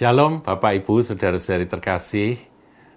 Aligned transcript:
Shalom 0.00 0.40
Bapak 0.40 0.80
Ibu, 0.80 1.04
Saudara-saudari 1.04 1.68
terkasih, 1.68 2.32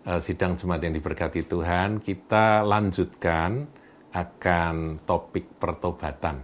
eh, 0.07 0.19
sidang 0.23 0.55
Jumat 0.55 0.79
yang 0.87 0.95
diberkati 0.95 1.43
Tuhan, 1.43 1.99
kita 1.99 2.63
lanjutkan 2.63 3.67
akan 4.15 5.03
topik 5.03 5.59
pertobatan. 5.59 6.39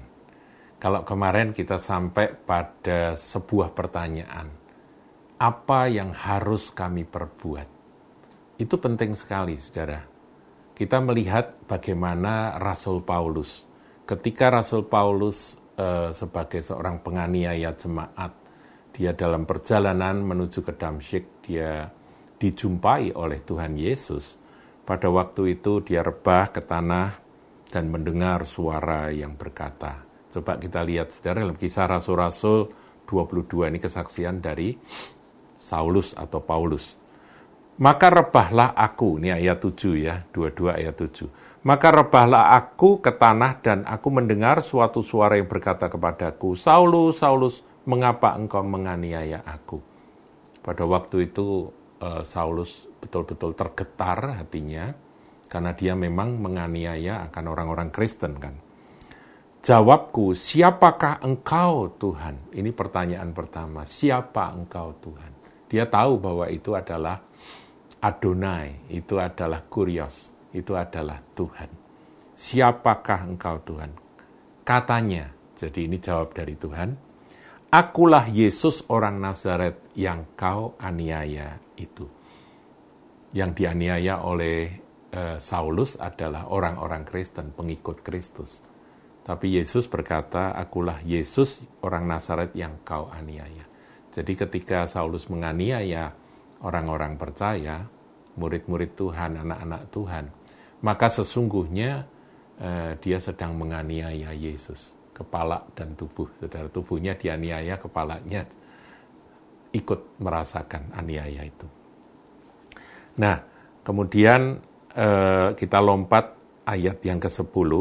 Kalau 0.76 1.08
kemarin 1.08 1.56
kita 1.56 1.80
sampai 1.80 2.36
pada 2.36 3.16
sebuah 3.16 3.72
pertanyaan, 3.72 4.52
apa 5.40 5.88
yang 5.88 6.12
harus 6.12 6.76
kami 6.76 7.08
perbuat? 7.08 7.70
Itu 8.60 8.84
penting 8.84 9.16
sekali, 9.16 9.56
saudara. 9.56 10.04
Kita 10.76 11.00
melihat 11.00 11.56
bagaimana 11.72 12.60
Rasul 12.60 13.00
Paulus, 13.08 13.64
ketika 14.04 14.52
Rasul 14.52 14.84
Paulus 14.92 15.56
eh, 15.80 16.12
sebagai 16.12 16.60
seorang 16.60 17.00
penganiaya 17.00 17.72
jemaat, 17.80 18.39
dia 19.00 19.16
dalam 19.16 19.48
perjalanan 19.48 20.20
menuju 20.20 20.60
ke 20.60 20.76
Damsyik, 20.76 21.48
dia 21.48 21.88
dijumpai 22.36 23.16
oleh 23.16 23.40
Tuhan 23.48 23.80
Yesus. 23.80 24.36
Pada 24.84 25.08
waktu 25.08 25.56
itu 25.56 25.80
dia 25.80 26.04
rebah 26.04 26.52
ke 26.52 26.60
tanah 26.60 27.16
dan 27.72 27.88
mendengar 27.88 28.44
suara 28.44 29.08
yang 29.08 29.40
berkata. 29.40 30.04
Coba 30.28 30.60
kita 30.60 30.84
lihat 30.84 31.16
saudara 31.16 31.48
dalam 31.48 31.56
kisah 31.56 31.88
Rasul-Rasul 31.88 32.76
22 33.08 33.72
ini 33.72 33.80
kesaksian 33.80 34.44
dari 34.44 34.76
Saulus 35.56 36.12
atau 36.12 36.44
Paulus. 36.44 37.00
Maka 37.80 38.12
rebahlah 38.12 38.76
aku, 38.76 39.24
ini 39.24 39.32
ayat 39.32 39.64
7 39.64 39.96
ya, 39.96 40.28
22 40.36 40.76
ayat 40.76 41.00
7. 41.00 41.64
Maka 41.64 41.88
rebahlah 41.96 42.52
aku 42.52 43.00
ke 43.00 43.16
tanah 43.16 43.64
dan 43.64 43.88
aku 43.88 44.12
mendengar 44.12 44.60
suatu 44.60 45.00
suara 45.00 45.40
yang 45.40 45.48
berkata 45.48 45.88
kepadaku, 45.88 46.60
Saulus, 46.60 47.24
Saulus, 47.24 47.64
mengapa 47.90 48.38
engkau 48.38 48.62
menganiaya 48.62 49.42
aku? 49.42 49.82
Pada 50.62 50.86
waktu 50.86 51.34
itu 51.34 51.74
uh, 51.98 52.22
Saulus 52.22 52.86
betul-betul 53.02 53.58
tergetar 53.58 54.38
hatinya 54.38 54.94
karena 55.50 55.74
dia 55.74 55.98
memang 55.98 56.38
menganiaya 56.38 57.26
akan 57.34 57.46
orang-orang 57.50 57.90
Kristen 57.90 58.38
kan. 58.38 58.54
Jawabku, 59.60 60.38
siapakah 60.38 61.20
engkau 61.20 61.92
Tuhan? 62.00 62.56
Ini 62.56 62.72
pertanyaan 62.72 63.36
pertama, 63.36 63.84
siapa 63.84 64.56
engkau 64.56 64.96
Tuhan? 65.04 65.36
Dia 65.68 65.84
tahu 65.90 66.16
bahwa 66.16 66.48
itu 66.48 66.78
adalah 66.78 67.20
Adonai, 68.00 68.88
itu 68.88 69.20
adalah 69.20 69.60
Kurios, 69.68 70.32
itu 70.56 70.80
adalah 70.80 71.20
Tuhan. 71.36 71.68
Siapakah 72.40 73.28
engkau 73.28 73.60
Tuhan? 73.68 73.92
Katanya, 74.64 75.28
jadi 75.60 75.92
ini 75.92 76.00
jawab 76.00 76.32
dari 76.32 76.56
Tuhan, 76.56 77.09
Akulah 77.70 78.26
Yesus 78.26 78.82
orang 78.90 79.22
Nazaret 79.22 79.78
yang 79.94 80.34
kau 80.34 80.74
aniaya 80.82 81.62
itu. 81.78 82.10
Yang 83.30 83.62
dianiaya 83.62 84.26
oleh 84.26 84.74
uh, 85.14 85.38
Saulus 85.38 85.94
adalah 86.02 86.50
orang-orang 86.50 87.06
Kristen, 87.06 87.54
pengikut 87.54 88.02
Kristus. 88.02 88.66
Tapi 89.22 89.62
Yesus 89.62 89.86
berkata, 89.86 90.58
akulah 90.58 90.98
Yesus 91.06 91.62
orang 91.86 92.10
Nazaret 92.10 92.58
yang 92.58 92.82
kau 92.82 93.06
aniaya. 93.14 93.70
Jadi 94.10 94.34
ketika 94.34 94.90
Saulus 94.90 95.30
menganiaya 95.30 96.10
orang-orang 96.66 97.22
percaya, 97.22 97.86
murid-murid 98.34 98.98
Tuhan, 98.98 99.46
anak-anak 99.46 99.94
Tuhan, 99.94 100.26
maka 100.82 101.06
sesungguhnya 101.06 102.10
uh, 102.58 102.98
dia 102.98 103.22
sedang 103.22 103.54
menganiaya 103.54 104.34
Yesus 104.34 104.98
kepala 105.20 105.68
dan 105.76 106.00
tubuh. 106.00 106.32
Saudara 106.40 106.72
tubuhnya 106.72 107.20
dianiaya, 107.20 107.76
kepalanya 107.76 108.48
ikut 109.76 110.24
merasakan 110.24 110.96
aniaya 110.96 111.44
itu. 111.44 111.68
Nah, 113.20 113.44
kemudian 113.84 114.64
eh, 114.96 115.52
kita 115.60 115.84
lompat 115.84 116.40
ayat 116.64 117.04
yang 117.04 117.20
ke-10. 117.20 117.72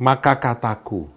Maka 0.00 0.32
kataku, 0.40 1.08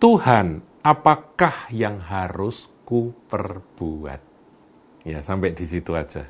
Tuhan, 0.00 0.60
apakah 0.84 1.68
yang 1.72 2.00
harus 2.00 2.68
ku 2.84 3.12
perbuat? 3.28 4.20
Ya, 5.08 5.24
sampai 5.24 5.56
di 5.56 5.64
situ 5.64 5.96
aja. 5.96 6.28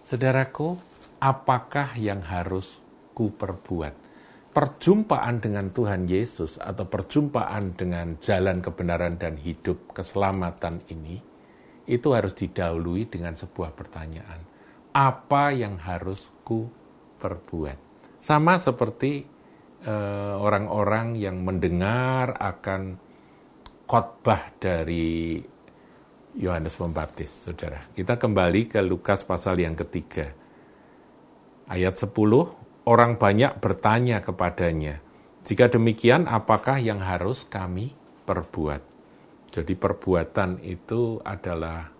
Saudaraku, 0.00 0.80
apakah 1.20 1.92
yang 2.00 2.24
harus 2.24 2.80
ku 3.12 3.28
perbuat? 3.28 4.05
Perjumpaan 4.56 5.36
dengan 5.36 5.68
Tuhan 5.68 6.08
Yesus 6.08 6.56
atau 6.56 6.88
perjumpaan 6.88 7.76
dengan 7.76 8.16
jalan 8.24 8.64
kebenaran 8.64 9.20
dan 9.20 9.36
hidup 9.36 9.92
keselamatan 9.92 10.80
ini 10.88 11.20
itu 11.84 12.08
harus 12.16 12.32
didahului 12.32 13.04
dengan 13.04 13.36
sebuah 13.36 13.76
pertanyaan. 13.76 14.40
Apa 14.96 15.52
yang 15.52 15.76
harus 15.76 16.32
ku 16.40 16.72
perbuat? 17.20 17.76
Sama 18.16 18.56
seperti 18.56 19.28
eh, 19.84 20.34
orang-orang 20.40 21.20
yang 21.20 21.36
mendengar 21.44 22.40
akan 22.40 22.96
khotbah 23.84 24.56
dari 24.56 25.36
Yohanes 26.32 26.80
Pembaptis, 26.80 27.44
Saudara. 27.44 27.92
Kita 27.92 28.16
kembali 28.16 28.72
ke 28.72 28.80
Lukas 28.80 29.20
pasal 29.20 29.60
yang 29.60 29.76
ketiga. 29.76 30.32
Ayat 31.68 32.00
10, 32.00 32.65
orang 32.86 33.18
banyak 33.18 33.58
bertanya 33.58 34.22
kepadanya, 34.22 35.02
jika 35.42 35.66
demikian 35.66 36.30
apakah 36.30 36.78
yang 36.78 37.02
harus 37.02 37.42
kami 37.46 37.92
perbuat? 38.24 38.82
Jadi 39.50 39.74
perbuatan 39.74 40.62
itu 40.62 41.18
adalah 41.22 41.90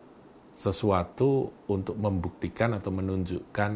sesuatu 0.56 1.52
untuk 1.68 1.98
membuktikan 2.00 2.78
atau 2.78 2.90
menunjukkan 2.94 3.70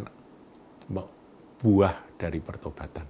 buah 1.61 1.97
dari 2.17 2.41
pertobatan. 2.41 3.07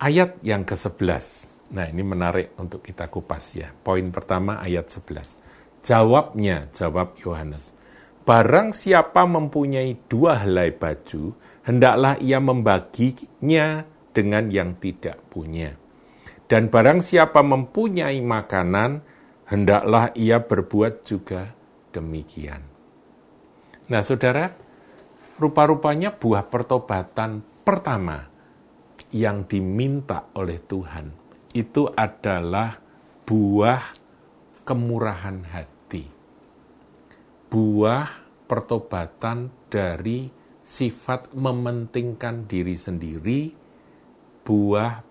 Ayat 0.00 0.40
yang 0.40 0.64
ke-11. 0.64 1.52
Nah, 1.76 1.86
ini 1.86 2.02
menarik 2.02 2.56
untuk 2.58 2.82
kita 2.82 3.06
kupas 3.12 3.54
ya. 3.54 3.70
Poin 3.70 4.08
pertama 4.10 4.58
ayat 4.58 4.88
11. 4.88 5.38
Jawabnya, 5.84 6.72
jawab 6.72 7.14
Yohanes. 7.20 7.76
Barang 8.22 8.72
siapa 8.74 9.26
mempunyai 9.28 9.98
dua 10.08 10.40
helai 10.42 10.72
baju, 10.74 11.36
hendaklah 11.66 12.18
ia 12.18 12.38
membaginya 12.38 13.86
dengan 14.12 14.50
yang 14.50 14.76
tidak 14.78 15.18
punya. 15.30 15.74
Dan 16.46 16.68
barang 16.68 17.00
siapa 17.00 17.40
mempunyai 17.40 18.20
makanan, 18.20 19.00
hendaklah 19.48 20.12
ia 20.12 20.42
berbuat 20.42 21.08
juga 21.08 21.56
demikian. 21.96 22.60
Nah, 23.88 24.04
saudara, 24.04 24.52
rupa-rupanya 25.40 26.12
buah 26.12 26.44
pertobatan 26.44 27.40
pertama 27.64 28.28
yang 29.12 29.44
diminta 29.48 30.28
oleh 30.36 30.60
Tuhan 30.60 31.12
itu 31.52 31.88
adalah 31.92 32.80
buah 33.28 33.82
kemurahan 34.64 35.44
hati, 35.52 36.04
buah 37.48 38.08
pertobatan 38.48 39.52
dari 39.68 40.41
sifat 40.62 41.34
mementingkan 41.34 42.46
diri 42.46 42.78
sendiri, 42.78 43.50
buah 44.46 45.02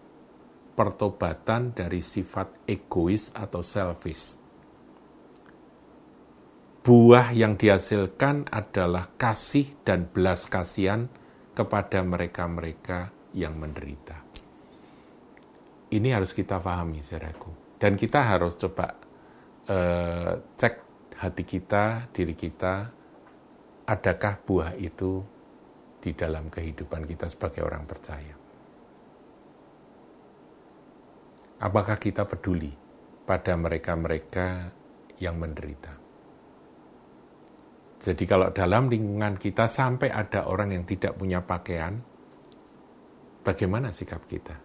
pertobatan 0.73 1.75
dari 1.75 1.99
sifat 1.99 2.65
egois 2.65 3.29
atau 3.35 3.59
selfish. 3.59 4.39
Buah 6.81 7.29
yang 7.35 7.59
dihasilkan 7.59 8.49
adalah 8.49 9.13
kasih 9.13 9.77
dan 9.85 10.09
belas 10.09 10.49
kasihan 10.49 11.05
kepada 11.53 12.01
mereka-mereka 12.01 13.13
yang 13.37 13.53
menderita. 13.59 14.17
Ini 15.91 16.09
harus 16.15 16.31
kita 16.33 16.57
pahami, 16.57 17.03
saudaraku. 17.03 17.77
Dan 17.77 17.99
kita 17.99 18.23
harus 18.23 18.57
coba 18.57 18.97
uh, 19.67 20.33
cek 20.57 20.75
hati 21.21 21.43
kita, 21.45 22.09
diri 22.09 22.33
kita, 22.33 22.89
adakah 23.85 24.39
buah 24.41 24.73
itu 24.79 25.21
di 26.01 26.17
dalam 26.17 26.49
kehidupan 26.49 27.05
kita 27.05 27.29
sebagai 27.29 27.61
orang 27.61 27.85
percaya. 27.85 28.35
Apakah 31.61 32.01
kita 32.01 32.25
peduli 32.25 32.73
pada 33.21 33.53
mereka-mereka 33.53 34.73
yang 35.21 35.37
menderita? 35.37 35.93
Jadi 38.01 38.25
kalau 38.25 38.49
dalam 38.49 38.89
lingkungan 38.89 39.37
kita 39.37 39.69
sampai 39.69 40.09
ada 40.09 40.49
orang 40.49 40.73
yang 40.73 40.89
tidak 40.89 41.13
punya 41.13 41.37
pakaian, 41.45 42.01
bagaimana 43.45 43.93
sikap 43.93 44.25
kita? 44.25 44.57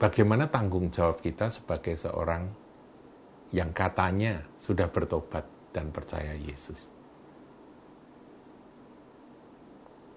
Bagaimana 0.00 0.48
tanggung 0.48 0.88
jawab 0.88 1.20
kita 1.20 1.52
sebagai 1.52 1.92
seorang 2.00 2.48
yang 3.52 3.68
katanya 3.76 4.40
sudah 4.56 4.88
bertobat 4.88 5.44
dan 5.76 5.92
percaya 5.92 6.32
Yesus? 6.32 6.97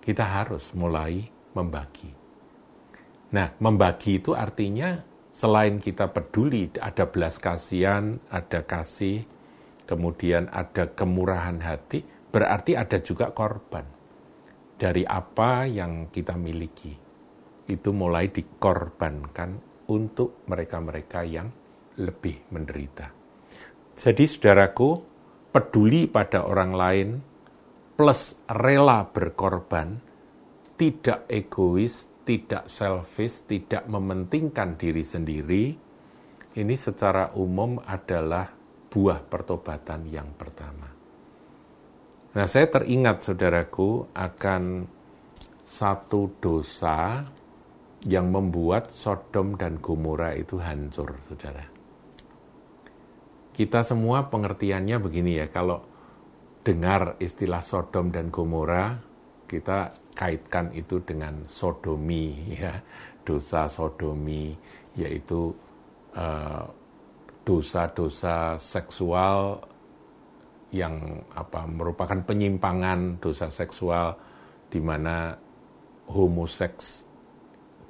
Kita 0.01 0.25
harus 0.25 0.73
mulai 0.73 1.29
membagi. 1.53 2.09
Nah, 3.31 3.55
membagi 3.61 4.19
itu 4.19 4.35
artinya 4.35 4.99
selain 5.31 5.79
kita 5.79 6.11
peduli, 6.11 6.67
ada 6.81 7.07
belas 7.07 7.39
kasihan, 7.39 8.19
ada 8.27 8.65
kasih, 8.67 9.23
kemudian 9.87 10.51
ada 10.51 10.91
kemurahan 10.91 11.61
hati, 11.63 12.03
berarti 12.33 12.75
ada 12.75 12.99
juga 12.99 13.31
korban 13.31 13.87
dari 14.75 15.05
apa 15.07 15.69
yang 15.69 16.09
kita 16.11 16.35
miliki. 16.35 16.91
Itu 17.69 17.95
mulai 17.95 18.27
dikorbankan 18.33 19.61
untuk 19.87 20.43
mereka-mereka 20.49 21.23
yang 21.23 21.47
lebih 22.01 22.51
menderita. 22.51 23.13
Jadi 23.95 24.25
saudaraku, 24.25 24.97
peduli 25.53 26.09
pada 26.09 26.47
orang 26.47 26.71
lain 26.73 27.09
plus 28.01 28.33
rela 28.49 29.05
berkorban, 29.13 30.01
tidak 30.73 31.29
egois, 31.29 32.09
tidak 32.25 32.65
selfish, 32.65 33.45
tidak 33.45 33.85
mementingkan 33.85 34.73
diri 34.73 35.05
sendiri, 35.05 35.77
ini 36.57 36.73
secara 36.73 37.37
umum 37.37 37.77
adalah 37.85 38.49
buah 38.89 39.21
pertobatan 39.21 40.09
yang 40.09 40.33
pertama. 40.33 40.89
Nah, 42.33 42.45
saya 42.49 42.73
teringat 42.73 43.21
saudaraku 43.21 44.09
akan 44.17 44.89
satu 45.61 46.41
dosa 46.41 47.21
yang 48.09 48.33
membuat 48.33 48.89
Sodom 48.89 49.61
dan 49.61 49.77
Gomora 49.77 50.33
itu 50.33 50.57
hancur, 50.57 51.21
saudara. 51.29 51.69
Kita 53.53 53.85
semua 53.85 54.25
pengertiannya 54.25 54.97
begini 54.97 55.37
ya, 55.37 55.53
kalau 55.53 55.90
dengar 56.61 57.17
istilah 57.17 57.61
Sodom 57.65 58.13
dan 58.13 58.29
Gomora, 58.29 58.93
kita 59.49 59.91
kaitkan 60.13 60.71
itu 60.77 61.01
dengan 61.01 61.45
sodomi, 61.49 62.53
ya, 62.53 62.77
dosa 63.25 63.65
sodomi, 63.67 64.53
yaitu 64.95 65.51
eh, 66.13 66.65
dosa-dosa 67.41 68.55
seksual 68.61 69.57
yang 70.71 71.25
apa 71.35 71.67
merupakan 71.67 72.23
penyimpangan 72.23 73.19
dosa 73.19 73.51
seksual 73.51 74.15
di 74.71 74.79
mana 74.79 75.35
homoseks 76.07 77.03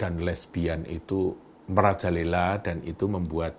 dan 0.01 0.25
lesbian 0.25 0.81
itu 0.89 1.29
merajalela 1.69 2.57
dan 2.57 2.81
itu 2.81 3.06
membuat 3.06 3.53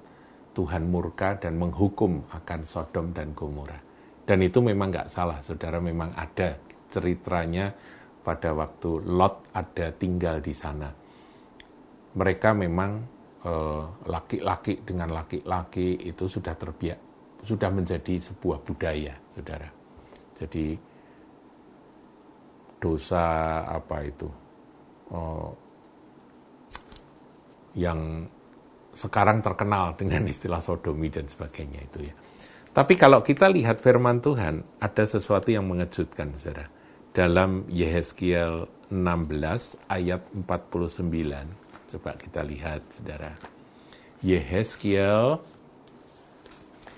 Tuhan 0.52 0.90
murka 0.90 1.38
dan 1.38 1.56
menghukum 1.56 2.26
akan 2.34 2.60
Sodom 2.66 3.14
dan 3.14 3.30
Gomora. 3.32 3.91
Dan 4.22 4.38
itu 4.46 4.62
memang 4.62 4.88
nggak 4.88 5.10
salah, 5.10 5.42
saudara 5.42 5.82
memang 5.82 6.14
ada 6.14 6.54
ceritanya 6.86 7.74
pada 8.22 8.54
waktu 8.54 9.02
Lot 9.02 9.50
ada 9.50 9.90
tinggal 9.90 10.38
di 10.38 10.54
sana. 10.54 10.86
Mereka 12.12 12.54
memang 12.54 12.90
eh, 13.42 13.84
laki-laki 14.06 14.86
dengan 14.86 15.10
laki-laki 15.10 16.06
itu 16.06 16.30
sudah 16.30 16.54
terbiak, 16.54 17.00
sudah 17.42 17.70
menjadi 17.74 18.22
sebuah 18.22 18.62
budaya, 18.62 19.18
saudara. 19.34 19.68
Jadi 20.38 20.78
dosa 22.78 23.24
apa 23.66 23.96
itu? 24.06 24.28
Oh, 25.12 25.50
yang 27.74 28.26
sekarang 28.92 29.40
terkenal 29.40 29.96
dengan 29.96 30.28
istilah 30.28 30.60
sodomi 30.60 31.08
dan 31.08 31.24
sebagainya 31.24 31.80
itu 31.80 31.98
ya. 32.06 32.14
Tapi 32.72 32.96
kalau 32.96 33.20
kita 33.20 33.52
lihat 33.52 33.84
firman 33.84 34.24
Tuhan, 34.24 34.64
ada 34.80 35.04
sesuatu 35.04 35.52
yang 35.52 35.68
mengejutkan, 35.68 36.32
saudara. 36.40 36.72
Dalam 37.12 37.68
Yehezkiel 37.68 38.64
16 38.88 39.76
ayat 39.92 40.24
49, 40.32 41.52
coba 41.92 42.10
kita 42.16 42.40
lihat, 42.40 42.80
saudara. 42.88 43.36
Yehezkiel 44.24 45.44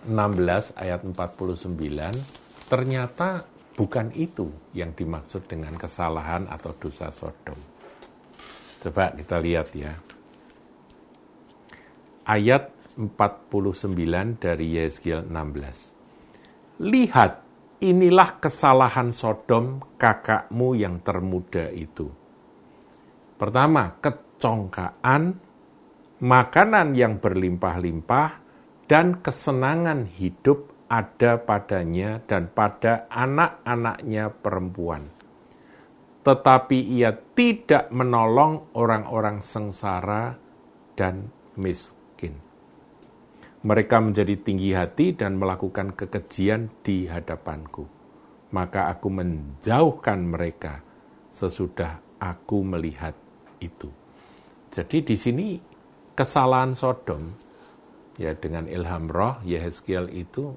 16 0.06 0.78
ayat 0.78 1.00
49, 1.02 2.70
ternyata 2.70 3.42
bukan 3.74 4.14
itu 4.14 4.54
yang 4.78 4.94
dimaksud 4.94 5.50
dengan 5.50 5.74
kesalahan 5.74 6.46
atau 6.46 6.70
dosa 6.78 7.10
Sodom. 7.10 7.58
Coba 8.78 9.10
kita 9.10 9.42
lihat 9.42 9.74
ya 9.74 9.96
ayat 12.24 12.72
49 12.94 14.38
dari 14.38 14.78
Yeskiel 14.78 15.26
16. 15.26 16.78
Lihat, 16.82 17.32
inilah 17.82 18.30
kesalahan 18.38 19.10
Sodom 19.10 19.82
kakakmu 19.98 20.78
yang 20.78 21.02
termuda 21.02 21.70
itu. 21.74 22.06
Pertama, 23.34 23.98
kecongkaan, 23.98 25.22
makanan 26.22 26.94
yang 26.94 27.18
berlimpah-limpah, 27.18 28.30
dan 28.86 29.18
kesenangan 29.18 30.06
hidup 30.06 30.70
ada 30.86 31.40
padanya 31.40 32.20
dan 32.22 32.52
pada 32.52 33.08
anak-anaknya 33.10 34.30
perempuan. 34.30 35.08
Tetapi 36.24 36.78
ia 36.94 37.10
tidak 37.12 37.90
menolong 37.90 38.76
orang-orang 38.76 39.40
sengsara 39.40 40.36
dan 40.94 41.28
miskin 41.56 42.53
mereka 43.64 43.96
menjadi 43.96 44.36
tinggi 44.36 44.76
hati 44.76 45.16
dan 45.16 45.40
melakukan 45.40 45.96
kekejian 45.96 46.68
di 46.84 47.08
hadapanku. 47.08 47.88
Maka 48.52 48.92
aku 48.92 49.08
menjauhkan 49.08 50.20
mereka 50.20 50.84
sesudah 51.32 51.98
aku 52.20 52.60
melihat 52.62 53.16
itu. 53.58 53.88
Jadi 54.68 55.02
di 55.02 55.16
sini 55.16 55.46
kesalahan 56.12 56.76
Sodom 56.76 57.34
ya 58.20 58.36
dengan 58.36 58.68
ilham 58.68 59.08
roh 59.10 59.40
Yehezkiel 59.42 60.12
itu 60.12 60.54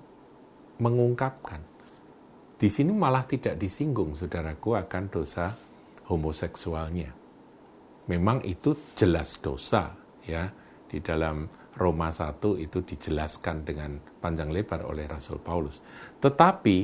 mengungkapkan. 0.83 1.63
Di 2.57 2.69
sini 2.69 2.92
malah 2.92 3.25
tidak 3.25 3.57
disinggung 3.57 4.13
saudaraku 4.18 4.77
akan 4.77 5.04
dosa 5.09 5.54
homoseksualnya. 6.12 7.09
Memang 8.12 8.44
itu 8.45 8.74
jelas 8.98 9.38
dosa 9.39 9.94
ya 10.25 10.50
di 10.89 10.98
dalam 11.01 11.45
Roma 11.78 12.10
1 12.10 12.58
itu 12.58 12.82
dijelaskan 12.82 13.64
dengan 13.64 14.02
panjang 14.02 14.50
lebar 14.50 14.84
oleh 14.90 15.06
Rasul 15.06 15.38
Paulus. 15.38 15.80
Tetapi 16.18 16.78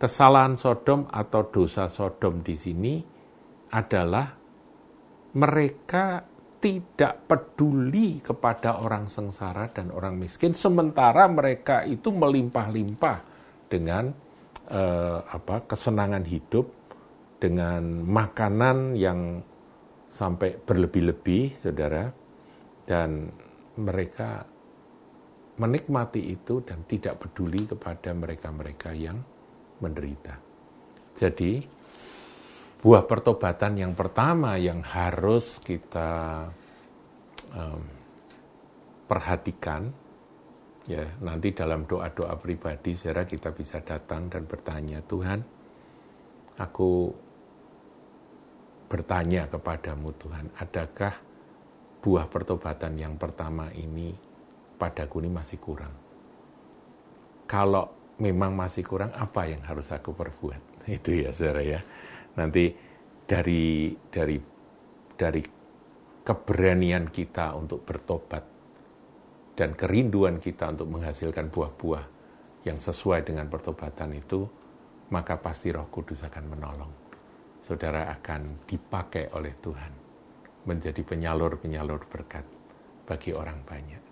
kesalahan 0.00 0.56
Sodom 0.56 1.04
atau 1.12 1.52
dosa 1.52 1.86
Sodom 1.92 2.40
di 2.40 2.56
sini 2.56 2.94
adalah 3.70 4.26
mereka 5.36 6.24
tidak 6.60 7.24
peduli 7.24 8.20
kepada 8.20 8.84
orang 8.84 9.08
sengsara 9.08 9.72
dan 9.72 9.88
orang 9.88 10.20
miskin, 10.20 10.52
sementara 10.52 11.24
mereka 11.30 11.88
itu 11.88 12.12
melimpah-limpah 12.12 13.18
dengan 13.70 14.12
eh, 14.68 15.18
apa 15.24 15.64
kesenangan 15.64 16.24
hidup, 16.28 16.66
dengan 17.40 18.04
makanan 18.04 18.92
yang 18.92 19.40
sampai 20.12 20.60
berlebih-lebih, 20.60 21.56
saudara, 21.56 22.12
dan 22.84 23.32
mereka 23.80 24.44
menikmati 25.60 26.32
itu 26.32 26.64
dan 26.64 26.84
tidak 26.88 27.20
peduli 27.20 27.68
kepada 27.68 28.16
mereka-mereka 28.16 28.96
yang 28.96 29.20
menderita. 29.80 30.36
Jadi, 31.12 31.60
buah 32.80 33.04
pertobatan 33.04 33.76
yang 33.76 33.92
pertama 33.92 34.56
yang 34.56 34.80
harus 34.80 35.60
kita 35.60 36.48
um, 37.52 37.82
perhatikan, 39.04 39.92
ya 40.88 41.04
nanti 41.20 41.52
dalam 41.52 41.84
doa-doa 41.84 42.40
pribadi, 42.40 42.96
saudara 42.96 43.28
kita 43.28 43.52
bisa 43.52 43.84
datang 43.84 44.32
dan 44.32 44.48
bertanya, 44.48 45.04
Tuhan, 45.04 45.44
aku 46.56 47.12
bertanya 48.88 49.44
kepadamu 49.52 50.08
Tuhan, 50.16 50.46
adakah 50.56 51.14
buah 52.00 52.26
pertobatan 52.32 52.96
yang 52.96 53.20
pertama 53.20 53.68
ini 53.76 54.16
padaku 54.80 55.20
ini 55.20 55.28
masih 55.28 55.60
kurang. 55.60 55.92
Kalau 57.44 58.16
memang 58.16 58.56
masih 58.56 58.80
kurang, 58.80 59.12
apa 59.12 59.44
yang 59.44 59.60
harus 59.68 59.92
aku 59.92 60.16
perbuat? 60.16 60.80
Itu 60.96 61.12
ya, 61.12 61.30
saudara 61.36 61.60
ya. 61.60 61.80
Nanti 62.40 62.72
dari 63.28 63.92
dari 64.08 64.40
dari 65.14 65.42
keberanian 66.24 67.12
kita 67.12 67.52
untuk 67.52 67.84
bertobat 67.84 68.44
dan 69.52 69.76
kerinduan 69.76 70.40
kita 70.40 70.72
untuk 70.72 70.88
menghasilkan 70.88 71.52
buah-buah 71.52 72.04
yang 72.64 72.80
sesuai 72.80 73.28
dengan 73.28 73.48
pertobatan 73.48 74.16
itu, 74.16 74.48
maka 75.12 75.36
pasti 75.36 75.68
Roh 75.72 75.88
Kudus 75.92 76.24
akan 76.24 76.44
menolong. 76.48 76.92
Saudara 77.60 78.08
akan 78.08 78.64
dipakai 78.64 79.28
oleh 79.36 79.52
Tuhan 79.60 79.99
menjadi 80.68 81.00
penyalur-penyalur 81.00 82.04
berkat 82.08 82.44
bagi 83.08 83.32
orang 83.32 83.60
banyak. 83.64 84.02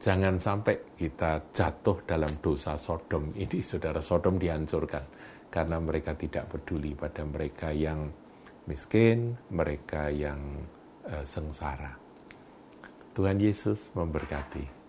Jangan 0.00 0.40
sampai 0.40 0.96
kita 0.96 1.52
jatuh 1.52 2.00
dalam 2.08 2.40
dosa 2.40 2.80
Sodom 2.80 3.36
ini, 3.36 3.60
saudara 3.60 4.00
Sodom 4.00 4.40
dihancurkan 4.40 5.04
karena 5.52 5.76
mereka 5.76 6.16
tidak 6.16 6.48
peduli 6.48 6.96
pada 6.96 7.20
mereka 7.28 7.68
yang 7.68 8.08
miskin, 8.64 9.36
mereka 9.52 10.08
yang 10.08 10.64
uh, 11.04 11.26
sengsara. 11.26 11.92
Tuhan 13.12 13.36
Yesus 13.36 13.92
memberkati. 13.92 14.79